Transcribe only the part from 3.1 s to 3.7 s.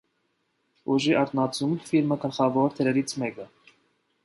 մեկը։